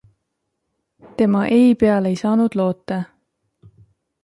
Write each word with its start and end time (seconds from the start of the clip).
Tema 1.17 1.41
ei 1.59 1.69
peale 1.83 2.11
ei 2.13 2.19
saanud 2.23 2.59
loota. 2.61 3.01